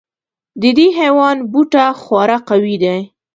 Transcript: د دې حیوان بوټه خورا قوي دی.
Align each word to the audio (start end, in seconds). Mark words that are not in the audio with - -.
د 0.61 0.63
دې 0.77 0.87
حیوان 0.99 1.37
بوټه 1.51 1.85
خورا 2.01 2.37
قوي 2.49 2.75
دی. 2.83 2.97